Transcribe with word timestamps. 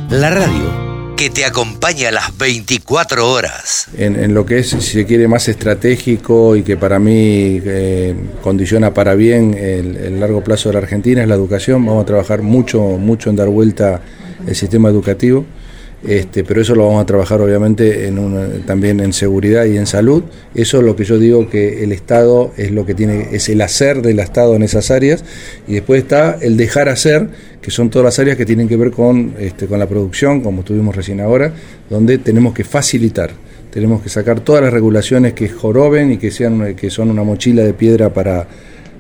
La 0.10 0.30
radio 0.30 0.88
que 1.18 1.30
te 1.32 1.46
acompaña 1.46 2.10
a 2.10 2.12
las 2.12 2.38
24 2.38 3.32
horas. 3.32 3.88
En, 3.98 4.36
lo 4.36 4.46
que 4.46 4.60
es, 4.60 4.70
si 4.70 4.82
se 4.82 5.06
quiere, 5.08 5.28
más 5.28 5.48
estratégico 5.48 6.56
y 6.56 6.62
que 6.62 6.78
para 6.78 7.00
mí 7.00 7.60
eh, 7.66 8.16
condiciona 8.44 8.94
para 8.94 9.16
bien 9.16 9.56
el, 9.56 9.98
el, 9.98 10.20
largo 10.20 10.44
plazo 10.44 10.70
de 10.70 10.74
la 10.74 10.80
Argentina 10.80 11.24
es 11.24 11.28
la 11.28 11.34
educación. 11.34 11.84
Vamos 11.84 12.04
a 12.04 12.06
trabajar 12.06 12.44
mucho, 12.44 12.82
mucho 12.82 13.32
en 13.32 13.36
dar 13.36 13.50
vuelta 13.50 14.00
el 14.46 14.56
sistema 14.56 14.90
educativo. 14.90 15.44
Este, 16.06 16.44
pero 16.44 16.62
eso 16.62 16.76
lo 16.76 16.86
vamos 16.86 17.02
a 17.02 17.06
trabajar 17.08 17.42
obviamente 17.42 18.08
en 18.08 18.64
también 18.68 19.00
en 19.00 19.14
seguridad 19.14 19.66
y 19.66 19.78
en 19.78 19.88
salud. 19.88 20.24
Eso 20.54 20.78
es 20.78 20.84
lo 20.84 20.96
que 20.96 21.04
yo 21.04 21.18
digo 21.18 21.50
que 21.50 21.84
el 21.84 21.92
Estado 21.92 22.52
es 22.56 22.72
lo 22.72 22.86
que 22.86 22.94
tiene, 22.94 23.30
es 23.32 23.50
el 23.50 23.62
hacer 23.62 24.02
del 24.02 24.20
Estado 24.20 24.56
en 24.56 24.64
esas 24.64 24.92
áreas, 24.92 25.24
y 25.68 25.74
después 25.74 26.04
está 26.04 26.38
el 26.40 26.56
dejar 26.56 26.90
hacer, 26.90 27.28
que 27.62 27.72
son 27.72 27.90
todas 27.90 28.06
las 28.06 28.20
áreas 28.20 28.38
que 28.38 28.46
tienen 28.46 28.68
que 28.68 28.78
ver 28.78 28.92
con, 28.92 29.34
este, 29.40 29.66
con 29.66 29.80
la 29.80 29.88
producción, 29.88 30.42
como 30.42 30.64
tuvimos 30.64 30.96
recién 30.96 31.20
ahora, 31.20 31.52
donde 31.90 32.20
tenemos 32.20 32.54
que 32.54 32.64
facilitar, 32.64 33.32
tenemos 33.72 34.02
que 34.02 34.10
sacar 34.10 34.40
todas 34.42 34.62
las 34.62 34.72
regulaciones 34.72 35.34
que 35.34 35.50
joroben 35.50 36.12
y 36.12 36.18
que 36.18 36.30
sean, 36.32 36.76
que 36.76 36.90
son 36.90 37.10
una 37.10 37.24
mochila 37.24 37.64
de 37.64 37.74
piedra 37.74 38.14
para 38.14 38.48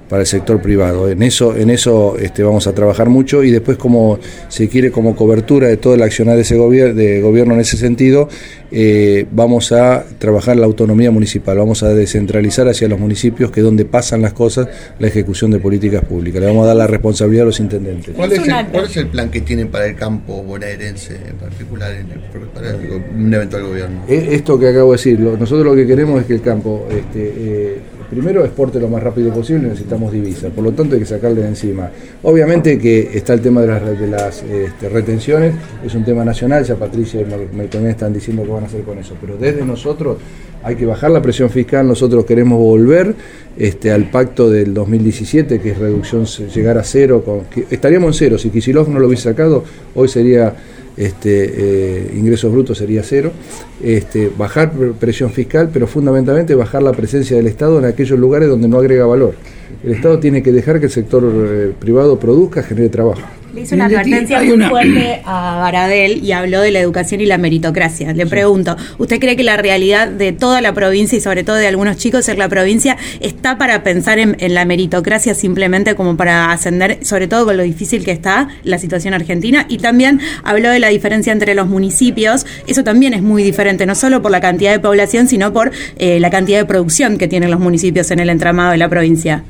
para 0.10 0.22
el 0.22 0.28
sector 0.28 0.62
privado. 0.62 1.10
En 1.10 1.22
eso, 1.22 1.56
en 1.56 1.70
eso 1.70 2.18
este, 2.18 2.44
vamos 2.44 2.68
a 2.68 2.74
trabajar 2.74 3.10
mucho 3.10 3.44
y 3.44 3.52
después 3.52 3.78
como 3.78 4.20
se 4.48 4.70
quiere 4.70 4.92
como 4.92 5.16
cobertura 5.16 5.68
de 5.68 5.78
todo 5.78 5.94
el 5.96 6.02
accionar 6.02 6.36
de 6.36 6.42
ese 6.42 6.56
gobierno, 6.56 6.94
de 6.94 7.22
gobierno 7.22 7.54
en 7.54 7.62
ese 7.62 7.78
sentido, 7.78 8.30
eh, 8.72 9.26
vamos 9.32 9.72
a 9.72 10.06
trabajar 10.18 10.58
la 10.58 10.66
autonomía 10.66 11.12
municipal, 11.12 11.58
vamos 11.58 11.84
a 11.84 11.90
descentralizar 11.90 12.68
hacia 12.68 12.88
los 12.88 13.00
municipios 13.00 13.52
que 13.52 13.62
es 13.62 13.64
donde 13.64 13.86
pasan 13.86 14.22
las 14.22 14.34
cosas 14.34 14.68
la 15.00 15.08
ejecución 15.08 15.52
de 15.52 15.60
políticas 15.60 16.04
públicas. 16.06 16.42
Le 16.42 16.48
vamos 16.48 16.64
a 16.64 16.68
dar 16.68 16.76
la 16.76 16.88
responsabilidad 16.88 17.44
a 17.44 17.48
los 17.48 17.60
intendentes. 17.60 18.16
¿Cuál 18.16 18.32
es, 18.34 18.40
el, 18.40 18.66
¿cuál 18.72 18.86
es 18.86 18.98
el 18.98 19.08
plan 19.08 19.30
que 19.30 19.42
tienen 19.42 19.70
para 19.70 19.88
el 19.88 19.96
campo 19.96 20.44
bonaerense 20.44 21.16
en 21.16 21.36
particular 21.36 21.94
en 21.94 22.08
para 22.54 22.76
un 22.76 23.34
eventual 23.34 23.64
gobierno? 23.64 24.04
Eh, 24.08 24.30
esto 24.32 24.60
que 24.60 24.70
acabo 24.70 24.92
de 24.92 24.98
decir, 24.98 25.20
nosotros 25.20 25.66
lo 25.66 25.76
que 25.76 25.86
queremos 25.86 26.22
es 26.22 26.28
que 26.28 26.34
el 26.34 26.42
campo 26.42 26.88
este, 26.90 27.34
eh, 27.38 27.82
primero 28.10 28.44
exporte 28.44 28.80
lo 28.80 28.88
más 28.88 29.04
rápido 29.04 29.34
posible, 29.34 29.68
necesitamos 29.68 30.12
divisas, 30.12 30.52
por 30.52 30.64
lo 30.64 30.72
tanto 30.72 30.96
hay 30.96 31.02
que 31.02 31.08
sacarle 31.08 31.42
de 31.42 31.50
encima. 31.50 31.90
Obviamente 32.24 32.78
que 32.78 33.10
está 33.14 33.34
el 33.34 33.42
tema 33.42 33.62
de 33.62 34.08
las, 34.08 34.44
este, 34.44 34.90
retenciones, 34.90 35.54
es 35.86 35.94
un 35.96 36.06
tema 36.06 36.24
nacional, 36.24 36.64
ya 36.64 36.76
Patricia 36.76 37.22
y 37.22 37.56
Meltonés 37.56 37.92
están 37.92 38.14
diciendo 38.14 38.44
que 38.44 38.50
van 38.50 38.64
a 38.64 38.68
hacer 38.68 38.84
con 38.84 38.98
eso, 38.98 39.16
pero 39.20 39.38
desde 39.38 39.66
nosotros 39.66 40.18
hay 40.64 40.76
que 40.76 40.86
bajar 40.86 41.12
la 41.12 41.22
presión 41.22 41.50
fiscal, 41.50 41.88
nosotros 41.88 42.26
queremos 42.26 42.60
volver 42.60 43.16
este, 43.58 43.92
al 43.92 44.10
pacto 44.10 44.50
del 44.50 44.74
2017, 44.74 45.60
que 45.60 45.72
es 45.72 45.78
reducción, 45.78 46.26
llegar 46.26 46.78
a 46.78 46.84
cero, 46.84 47.46
estaríamos 47.70 48.08
en 48.10 48.14
cero, 48.14 48.38
si 48.38 48.50
Kisilov 48.50 48.90
no 48.90 49.00
lo 49.00 49.08
hubiese 49.08 49.24
sacado, 49.24 49.64
hoy 49.96 50.08
sería 50.08 50.56
este, 50.98 51.52
eh, 51.56 52.12
ingresos 52.16 52.52
brutos 52.52 52.80
sería 52.80 53.04
cero, 53.04 53.32
este, 53.84 54.32
bajar 54.36 54.72
presión 55.00 55.32
fiscal, 55.32 55.70
pero 55.72 55.88
fundamentalmente 55.88 56.56
bajar 56.56 56.84
la 56.84 56.92
presencia 56.92 57.38
del 57.38 57.48
Estado 57.48 57.78
en 57.80 57.86
aquellos 57.86 58.18
lugares 58.20 58.50
donde 58.50 58.68
no 58.68 58.78
agrega 58.78 59.06
valor. 59.06 59.36
El 59.84 59.92
Estado 59.92 60.20
tiene 60.20 60.42
que 60.42 60.52
dejar 60.52 60.80
que 60.80 60.88
el 60.88 60.92
sector 60.92 61.24
eh, 61.24 61.74
privado 61.80 62.20
produzca, 62.20 62.64
genere 62.64 62.90
trabajo. 62.90 63.22
Le 63.58 63.64
hizo 63.64 63.74
una 63.74 63.86
advertencia 63.86 64.40
muy 64.44 64.62
fuerte 64.66 65.20
a 65.26 65.58
Baradel 65.60 66.24
y 66.24 66.32
habló 66.32 66.62
de 66.62 66.70
la 66.70 66.80
educación 66.80 67.22
y 67.22 67.26
la 67.26 67.40
meritocracia. 67.40 68.14
Le 68.14 68.28
pregunto, 68.28 68.78
¿usted 69.00 69.20
cree 69.20 69.36
que 69.36 69.44
la 69.44 69.58
realidad 69.58 70.10
de 70.10 70.32
toda 70.32 70.62
la 70.62 70.76
provincia 70.76 71.18
y 71.18 71.22
sobre 71.22 71.44
todo 71.44 71.56
de 71.56 71.66
algunos 71.66 71.98
chicos 71.98 72.30
en 72.30 72.38
la 72.38 72.50
provincia 72.50 72.98
está 73.20 73.58
para 73.58 73.82
pensar 73.82 74.20
en, 74.20 74.38
la 74.54 74.64
meritocracia 74.66 75.34
simplemente 75.34 75.96
como 75.96 76.16
para 76.16 76.52
ascender, 76.52 77.00
sobre 77.04 77.28
todo 77.28 77.46
con 77.46 77.58
lo 77.58 77.64
difícil 77.64 78.06
que 78.06 78.12
está 78.12 78.48
la 78.62 78.78
situación 78.78 79.16
argentina? 79.16 79.66
Y 79.70 79.80
también 79.80 80.22
habló 80.44 80.70
de 80.70 80.78
la 80.78 80.90
diferencia 80.90 81.34
entre 81.34 81.56
los 81.56 81.66
municipios. 81.66 82.46
Eso 82.68 82.84
también 82.84 83.16
es 83.16 83.24
muy 83.24 83.42
diferente, 83.42 83.88
no 83.88 83.96
solo 83.96 84.22
por 84.22 84.30
la 84.30 84.40
cantidad 84.40 84.72
de 84.72 84.80
población, 84.80 85.28
sino 85.28 85.52
por 85.52 85.72
eh, 85.98 86.20
la 86.20 86.30
cantidad 86.30 86.60
de 86.60 86.66
producción 86.66 87.18
que 87.18 87.28
tienen 87.28 87.50
los 87.50 87.60
municipios 87.60 88.12
en 88.12 88.20
el 88.20 88.30
entramado 88.30 88.70
de 88.70 88.78
la 88.78 88.88
provincia 88.88 89.44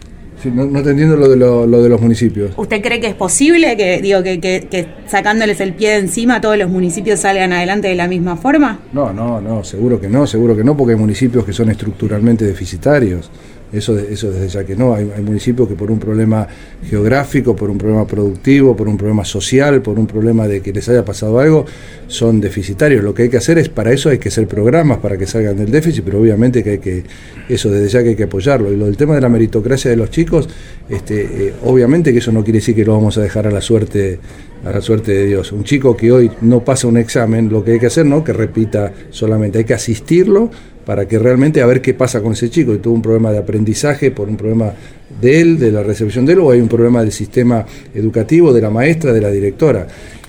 no, 0.46 0.84
te 0.84 0.92
entiendo 0.92 1.18
lo 1.18 1.30
de, 1.30 1.36
lo, 1.36 1.82
de 1.82 1.90
los 1.90 2.00
municipios. 2.00 2.52
¿Usted 2.58 2.82
cree 2.82 3.00
que 3.00 3.08
es 3.08 3.16
posible 3.16 3.76
que, 3.76 4.02
digo, 4.02 4.22
que, 4.24 4.40
que, 4.40 4.88
sacándoles 5.08 5.60
el 5.62 5.74
pie 5.74 5.92
de 5.92 5.98
encima 5.98 6.40
todos 6.42 6.58
los 6.58 6.70
municipios 6.70 7.22
salgan 7.22 7.54
adelante 7.54 7.88
de 7.88 7.96
la 7.96 8.08
misma 8.08 8.38
forma? 8.38 8.80
No, 8.94 9.12
no, 9.12 9.42
no, 9.42 9.64
seguro 9.64 10.00
que 10.00 10.08
no, 10.08 10.28
seguro 10.28 10.56
que 10.56 10.64
no, 10.64 10.78
porque 10.78 10.94
hay 10.94 11.00
municipios 11.00 11.44
que 11.44 11.54
son 11.54 11.70
estructuralmente 11.70 12.46
deficitarios. 12.46 13.32
Eso, 13.72 13.98
eso 13.98 14.32
desde 14.32 14.48
ya 14.48 14.64
que 14.64 14.76
no. 14.76 14.94
Hay, 14.94 15.06
municipios 15.22 15.68
que 15.68 15.76
por 15.76 15.92
un 15.92 16.00
problema 16.00 16.48
geográfico, 16.90 17.56
por 17.56 17.70
un 17.70 17.78
problema 17.78 18.08
productivo, 18.08 18.76
por 18.76 18.88
un 18.88 18.98
problema 18.98 19.26
social, 19.26 19.82
por 19.82 20.00
un 20.00 20.08
problema 20.08 20.48
de 20.48 20.62
que 20.62 20.72
les 20.72 20.88
haya 20.88 21.04
pasado 21.04 21.40
algo, 21.40 21.66
son 22.08 22.40
deficitarios. 22.40 23.04
Lo 23.04 23.14
que 23.14 23.24
hay 23.24 23.30
que 23.30 23.38
hacer 23.38 23.58
es, 23.58 23.68
para 23.68 23.92
eso 23.92 24.10
hay 24.10 24.20
que 24.20 24.30
hacer 24.30 24.48
programas 24.48 25.00
para 25.00 25.18
que 25.18 25.28
salgan 25.28 25.58
del 25.58 25.70
déficit, 25.70 26.04
pero 26.04 26.22
obviamente 26.22 26.64
que 26.64 26.70
hay 26.72 26.78
que, 26.80 27.04
eso 27.50 27.70
desde 27.70 27.90
ya 27.90 28.04
que 28.04 28.10
hay 28.10 28.16
que 28.16 28.24
apoyarlo. 28.24 28.72
Y 28.72 28.78
lo 28.78 28.86
del 28.86 28.96
tema 28.96 29.16
de 29.16 29.22
la 29.22 29.30
meritocracia 29.30 29.92
de 29.92 29.98
los 29.98 30.12
chicos, 30.12 30.48
este, 30.88 31.24
eh, 31.24 31.54
obviamente 31.64 32.14
que 32.14 32.20
eso 32.20 32.32
no 32.32 32.44
quiere 32.44 32.60
decir 32.60 32.74
que 32.74 32.86
lo 32.86 32.94
vamos 32.94 33.18
a 33.18 33.22
dejar 33.22 33.48
a 33.48 33.52
la 33.52 33.62
suerte 33.62 34.20
a 34.66 34.72
la 34.72 34.82
suerte 34.82 35.12
de 35.12 35.26
Dios. 35.26 35.52
Un 35.52 35.64
chico 35.64 35.96
que 35.96 36.12
hoy 36.12 36.32
no 36.42 36.64
pasa 36.64 36.88
un 36.88 36.98
examen, 36.98 37.50
lo 37.50 37.64
que 37.64 37.74
hay 37.74 37.80
que 37.80 37.88
hacer 37.88 38.06
no 38.06 38.24
que 38.24 38.34
repita 38.34 38.92
solamente, 39.12 39.60
hay 39.60 39.66
que 39.66 39.76
asistirlo 39.76 40.50
para 40.88 41.06
que 41.06 41.20
realmente 41.20 41.62
a 41.62 41.66
ver 41.66 41.82
qué 41.82 41.94
pasa 41.94 42.22
con 42.22 42.32
ese 42.32 42.50
chico. 42.50 42.74
Y 42.74 42.78
tuvo 42.78 42.94
un 42.94 43.02
problema 43.02 43.30
de 43.30 43.40
aprendizaje 43.40 44.10
por 44.10 44.30
un 44.30 44.38
problema 44.38 44.72
de 45.20 45.42
él, 45.42 45.60
de 45.60 45.70
la 45.70 45.84
recepción 45.84 46.26
de 46.26 46.32
él, 46.32 46.40
o 46.40 46.50
hay 46.50 46.62
un 46.62 46.70
problema 46.70 47.02
del 47.02 47.12
sistema 47.12 47.66
educativo, 47.94 48.54
de 48.54 48.62
la 48.62 48.70
maestra, 48.70 49.12
de 49.12 49.20
la 49.20 49.30
directora. 49.30 49.82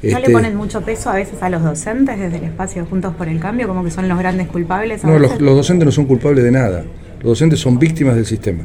¿No 0.02 0.08
le 0.10 0.16
este, 0.16 0.32
ponen 0.32 0.56
mucho 0.56 0.80
peso 0.80 1.10
a 1.10 1.14
veces 1.14 1.40
a 1.42 1.48
los 1.48 1.62
docentes 1.62 2.18
desde 2.18 2.38
el 2.38 2.44
espacio 2.44 2.84
Juntos 2.86 3.14
por 3.14 3.28
el 3.28 3.38
Cambio, 3.38 3.68
como 3.68 3.84
que 3.84 3.92
son 3.92 4.08
los 4.08 4.18
grandes 4.18 4.48
culpables? 4.48 5.04
no, 5.04 5.16
los, 5.20 5.40
los 5.40 5.54
docentes 5.54 5.86
no 5.86 5.92
son 5.92 6.06
culpables 6.06 6.42
de 6.42 6.50
nada. 6.50 6.82
Los 7.20 7.30
docentes 7.30 7.60
son 7.60 7.78
víctimas 7.78 8.16
del 8.16 8.26
sistema 8.26 8.64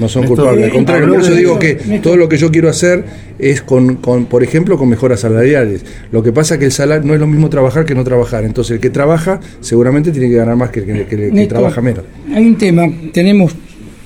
no 0.00 0.08
son 0.08 0.26
culpables. 0.26 0.64
Al 0.64 0.70
contrario, 0.70 1.08
por 1.08 1.20
eso 1.20 1.34
digo 1.34 1.58
que 1.58 1.74
todo 2.02 2.16
lo 2.16 2.28
que 2.28 2.38
yo 2.38 2.50
quiero 2.50 2.68
hacer 2.68 3.04
es 3.38 3.62
con, 3.62 3.96
con, 3.96 4.24
por 4.26 4.42
ejemplo, 4.42 4.76
con 4.78 4.88
mejoras 4.88 5.20
salariales. 5.20 5.84
Lo 6.10 6.22
que 6.22 6.32
pasa 6.32 6.54
es 6.54 6.60
que 6.60 6.66
el 6.66 6.72
salario 6.72 7.06
no 7.06 7.14
es 7.14 7.20
lo 7.20 7.26
mismo 7.26 7.50
trabajar 7.50 7.84
que 7.84 7.94
no 7.94 8.02
trabajar. 8.02 8.44
Entonces, 8.44 8.72
el 8.72 8.80
que 8.80 8.90
trabaja 8.90 9.40
seguramente 9.60 10.10
tiene 10.10 10.28
que 10.28 10.36
ganar 10.36 10.56
más 10.56 10.70
que 10.70 10.80
el 10.80 11.06
que, 11.06 11.46
trabaja 11.46 11.80
menos. 11.80 12.04
Hay 12.34 12.44
un 12.46 12.56
tema, 12.56 12.88
tenemos 13.12 13.54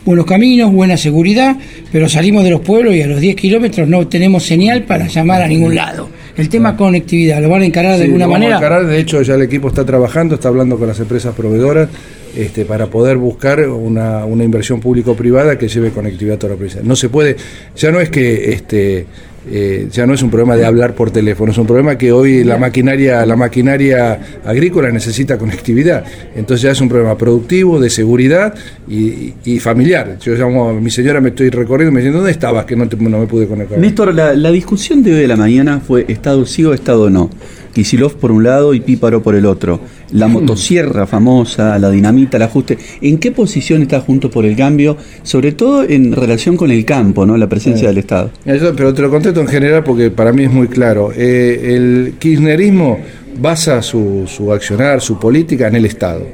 buenos 0.04 0.26
caminos, 0.26 0.72
buena 0.72 0.96
seguridad, 0.96 1.56
pero 1.90 2.08
salimos 2.08 2.44
de 2.44 2.50
los 2.50 2.60
pueblos 2.60 2.94
y 2.94 3.02
a 3.02 3.06
los 3.06 3.20
10 3.20 3.36
kilómetros 3.36 3.88
no 3.88 4.06
tenemos 4.08 4.44
señal 4.44 4.82
para 4.82 5.06
llamar 5.06 5.42
a 5.42 5.48
ningún 5.48 5.74
lado. 5.74 6.08
El 6.36 6.48
tema 6.48 6.76
conectividad, 6.76 7.40
¿lo 7.40 7.48
van 7.48 7.62
a 7.62 7.64
encarar 7.66 7.96
de 7.96 8.04
alguna 8.04 8.26
manera? 8.26 8.56
encarar, 8.56 8.86
de 8.86 8.98
hecho 8.98 9.22
ya 9.22 9.34
el 9.34 9.42
equipo 9.42 9.68
está 9.68 9.84
trabajando, 9.84 10.34
está 10.34 10.48
hablando 10.48 10.76
con 10.78 10.88
las 10.88 10.98
empresas 10.98 11.34
proveedoras 11.34 11.88
este, 12.36 12.64
para 12.64 12.86
poder 12.86 13.16
buscar 13.18 13.60
una, 13.68 14.24
una 14.24 14.42
inversión 14.42 14.80
público-privada 14.80 15.56
que 15.56 15.68
lleve 15.68 15.90
conectividad 15.90 16.36
a 16.36 16.38
toda 16.40 16.52
la 16.54 16.56
provincia. 16.56 16.80
No 16.82 16.96
se 16.96 17.08
puede, 17.08 17.36
ya 17.76 17.92
no 17.92 18.00
es 18.00 18.10
que 18.10 18.52
este, 18.52 19.06
eh, 19.50 19.88
ya 19.90 20.06
no 20.06 20.14
es 20.14 20.22
un 20.22 20.30
problema 20.30 20.56
de 20.56 20.64
hablar 20.64 20.94
por 20.94 21.10
teléfono, 21.10 21.52
es 21.52 21.58
un 21.58 21.66
problema 21.66 21.98
que 21.98 22.12
hoy 22.12 22.44
la 22.44 22.56
maquinaria, 22.56 23.24
la 23.26 23.36
maquinaria 23.36 24.40
agrícola 24.44 24.90
necesita 24.90 25.38
conectividad. 25.38 26.04
Entonces 26.34 26.62
ya 26.62 26.70
es 26.70 26.80
un 26.80 26.88
problema 26.88 27.16
productivo, 27.16 27.78
de 27.78 27.90
seguridad 27.90 28.54
y, 28.88 29.32
familiar. 29.60 30.18
Yo 30.20 30.34
llamo 30.34 30.70
a 30.70 30.72
mi 30.74 30.90
señora, 30.90 31.20
me 31.20 31.30
estoy 31.30 31.48
recorriendo, 31.48 31.92
me 31.92 32.00
diciendo, 32.00 32.18
¿dónde 32.18 32.32
estabas? 32.32 32.64
Que 32.64 32.76
no, 32.76 32.84
no 32.84 33.18
me 33.20 33.26
pude 33.26 33.46
conectar. 33.46 33.78
Néstor, 33.78 34.14
la, 34.14 34.34
la 34.34 34.50
discusión 34.50 35.02
de 35.02 35.14
hoy 35.14 35.20
de 35.20 35.28
la 35.28 35.36
mañana 35.36 35.80
fue 35.80 36.04
Estado 36.08 36.44
sí 36.44 36.64
o 36.64 36.74
Estado 36.74 37.08
no. 37.08 37.30
Kisilov 37.74 38.14
por 38.14 38.32
un 38.32 38.44
lado 38.44 38.72
y 38.72 38.80
Píparo 38.80 39.22
por 39.22 39.34
el 39.34 39.44
otro. 39.44 39.80
La 40.12 40.28
motosierra 40.28 41.06
famosa, 41.06 41.78
la 41.78 41.90
dinamita, 41.90 42.36
el 42.36 42.44
ajuste. 42.44 42.78
¿En 43.02 43.18
qué 43.18 43.32
posición 43.32 43.82
está 43.82 44.00
junto 44.00 44.30
por 44.30 44.46
el 44.46 44.56
cambio? 44.56 44.96
Sobre 45.22 45.52
todo 45.52 45.84
en 45.84 46.12
relación 46.12 46.56
con 46.56 46.70
el 46.70 46.84
campo, 46.84 47.26
¿no? 47.26 47.36
La 47.36 47.48
presencia 47.48 47.88
del 47.88 47.98
Estado. 47.98 48.30
pero 48.44 48.94
te 48.94 49.02
lo 49.02 49.10
contesto 49.10 49.40
en 49.40 49.48
general 49.48 49.84
porque 49.84 50.10
para 50.10 50.32
mí 50.32 50.44
es 50.44 50.50
muy 50.50 50.68
claro. 50.68 51.10
Eh, 51.14 51.74
el 51.74 52.14
kirchnerismo 52.18 53.00
basa 53.38 53.82
su, 53.82 54.24
su 54.26 54.52
accionar, 54.52 55.00
su 55.00 55.18
política 55.18 55.68
en 55.68 55.76
el 55.76 55.84
Estado. 55.84 56.26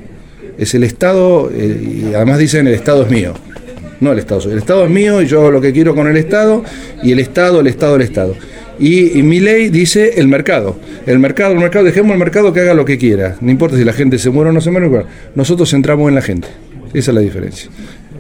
Es 0.59 0.75
el 0.75 0.85
Estado, 0.85 1.51
eh, 1.53 2.03
y 2.11 2.15
además 2.15 2.39
dicen 2.39 2.67
el 2.67 2.75
Estado 2.75 3.05
es 3.05 3.11
mío. 3.11 3.35
No 4.01 4.13
el 4.13 4.19
Estado, 4.19 4.51
el 4.51 4.59
Estado 4.59 4.85
es 4.85 4.91
mío 4.91 5.21
y 5.21 5.27
yo 5.27 5.41
hago 5.41 5.51
lo 5.51 5.61
que 5.61 5.73
quiero 5.73 5.95
con 5.95 6.07
el 6.07 6.17
Estado 6.17 6.65
y 7.03 7.13
el 7.13 7.19
Estado, 7.19 7.61
el 7.61 7.67
Estado, 7.67 7.97
el 7.97 8.03
Estado. 8.03 8.35
Y, 8.81 9.23
mi 9.23 9.41
ley 9.41 9.69
dice 9.69 10.15
el 10.17 10.27
mercado. 10.27 10.77
El 11.07 11.19
mercado, 11.19 11.53
el 11.53 11.59
mercado, 11.59 11.85
dejemos 11.85 12.13
el 12.13 12.19
mercado 12.19 12.53
que 12.53 12.61
haga 12.61 12.75
lo 12.75 12.87
que 12.87 12.97
quiera. 12.97 13.37
No 13.41 13.51
importa 13.51 13.77
si 13.77 13.85
la 13.85 13.93
gente 13.93 14.19
se 14.19 14.31
muere 14.31 14.51
o 14.51 14.53
no 14.53 14.61
se 14.61 14.71
muere. 14.71 14.91
Nosotros 15.35 15.71
centramos 15.71 16.09
en 16.09 16.15
la 16.15 16.23
gente. 16.23 16.49
Esa 16.95 17.11
es 17.11 17.15
la 17.15 17.21
diferencia. 17.21 17.71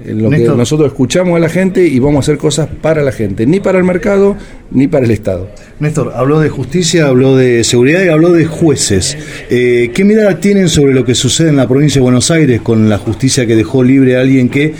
En 0.04 0.22
lo 0.22 0.30
que 0.30 0.38
nosotros 0.38 0.88
escuchamos 0.88 1.36
a 1.36 1.40
la 1.40 1.48
gente 1.48 1.86
y 1.86 1.98
vamos 1.98 2.16
a 2.16 2.20
hacer 2.20 2.38
cosas 2.38 2.68
para 2.80 3.02
la 3.02 3.12
gente, 3.12 3.46
ni 3.46 3.60
para 3.60 3.78
el 3.78 3.84
mercado 3.84 4.36
ni 4.70 4.88
para 4.88 5.04
el 5.04 5.10
Estado. 5.10 5.50
Néstor, 5.78 6.12
habló 6.14 6.40
de 6.40 6.48
justicia, 6.48 7.06
habló 7.06 7.36
de 7.36 7.64
seguridad 7.64 8.02
y 8.04 8.08
habló 8.08 8.32
de 8.32 8.46
jueces. 8.46 9.16
Eh, 9.50 9.90
¿Qué 9.94 10.04
mirada 10.04 10.40
tienen 10.40 10.68
sobre 10.68 10.94
lo 10.94 11.04
que 11.04 11.14
sucede 11.14 11.50
en 11.50 11.56
la 11.56 11.68
provincia 11.68 12.00
de 12.00 12.02
Buenos 12.02 12.30
Aires 12.30 12.60
con 12.62 12.88
la 12.88 12.98
justicia 12.98 13.46
que 13.46 13.56
dejó 13.56 13.82
libre 13.82 14.16
a 14.16 14.20
alguien 14.20 14.48
que 14.48 14.74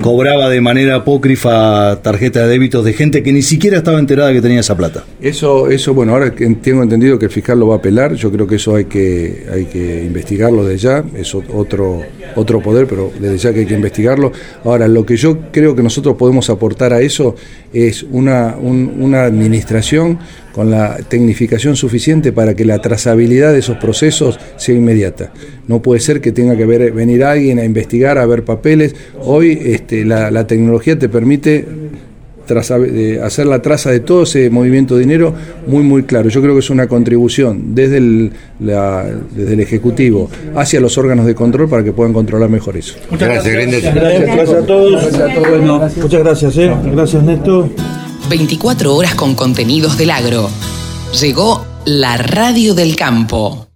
cobraba 0.00 0.48
de 0.48 0.60
manera 0.60 0.96
apócrifa 0.96 2.00
tarjetas 2.02 2.44
de 2.44 2.48
débitos 2.50 2.84
de 2.84 2.92
gente 2.92 3.22
que 3.22 3.32
ni 3.32 3.42
siquiera 3.42 3.78
estaba 3.78 3.98
enterada 3.98 4.32
que 4.32 4.40
tenía 4.40 4.60
esa 4.60 4.76
plata. 4.76 5.04
Eso, 5.20 5.68
eso 5.70 5.94
bueno, 5.94 6.12
ahora 6.12 6.32
tengo 6.34 6.82
entendido 6.82 7.18
que 7.18 7.26
el 7.26 7.30
fiscal 7.30 7.58
lo 7.58 7.68
va 7.68 7.76
a 7.76 7.78
apelar, 7.78 8.14
yo 8.14 8.30
creo 8.30 8.46
que 8.46 8.56
eso 8.56 8.76
hay 8.76 8.84
que, 8.86 9.46
hay 9.52 9.64
que 9.66 10.04
investigarlo 10.04 10.64
desde 10.64 10.78
ya, 10.78 11.04
es 11.16 11.34
otro, 11.34 12.02
otro 12.34 12.60
poder, 12.60 12.86
pero 12.86 13.10
desde 13.18 13.38
ya 13.38 13.52
que 13.52 13.60
hay 13.60 13.66
que 13.66 13.74
investigarlo. 13.74 14.32
Ahora, 14.64 14.88
lo 14.88 15.04
que 15.04 15.16
yo 15.16 15.38
creo 15.50 15.74
que 15.74 15.82
nosotros 15.82 16.16
podemos 16.16 16.50
aportar 16.50 16.92
a 16.92 17.00
eso 17.00 17.34
es 17.72 18.02
una, 18.02 18.56
una 18.56 19.24
administración 19.24 20.18
con 20.56 20.70
la 20.70 20.96
tecnificación 20.96 21.76
suficiente 21.76 22.32
para 22.32 22.54
que 22.54 22.64
la 22.64 22.78
trazabilidad 22.78 23.52
de 23.52 23.58
esos 23.58 23.76
procesos 23.76 24.40
sea 24.56 24.74
inmediata. 24.74 25.30
No 25.68 25.82
puede 25.82 26.00
ser 26.00 26.22
que 26.22 26.32
tenga 26.32 26.56
que 26.56 26.64
venir 26.64 27.24
alguien 27.24 27.58
a 27.58 27.64
investigar, 27.64 28.16
a 28.16 28.24
ver 28.24 28.42
papeles. 28.42 28.96
Hoy 29.20 29.60
este, 29.62 30.06
la, 30.06 30.46
tecnología 30.46 30.98
te 30.98 31.10
permite 31.10 31.66
hacer 33.22 33.46
la 33.46 33.60
traza 33.60 33.90
de 33.90 34.00
todo 34.00 34.22
ese 34.22 34.48
movimiento 34.48 34.94
de 34.94 35.00
dinero 35.00 35.34
muy 35.66 35.82
muy 35.82 36.04
claro. 36.04 36.30
Yo 36.30 36.40
creo 36.40 36.54
que 36.54 36.60
es 36.60 36.70
una 36.70 36.86
contribución 36.86 37.74
desde 37.74 37.98
el, 37.98 38.32
desde 38.58 39.52
el 39.52 39.60
Ejecutivo 39.60 40.30
hacia 40.54 40.80
los 40.80 40.96
órganos 40.96 41.26
de 41.26 41.34
control 41.34 41.68
para 41.68 41.84
que 41.84 41.92
puedan 41.92 42.14
controlar 42.14 42.48
mejor 42.48 42.78
eso. 42.78 42.94
Muchas 43.10 43.28
gracias, 43.28 43.54
gracias, 43.54 43.94
gracias, 43.94 44.62
a 44.62 44.66
todos. 44.66 45.96
muchas 45.98 46.20
gracias, 46.20 46.56
¿eh? 46.56 46.74
gracias 46.94 47.22
Néstor. 47.22 47.68
24 48.28 48.94
horas 48.94 49.14
con 49.14 49.34
contenidos 49.34 49.96
del 49.96 50.10
agro. 50.10 50.50
Llegó 51.20 51.64
la 51.84 52.16
radio 52.16 52.74
del 52.74 52.96
campo. 52.96 53.66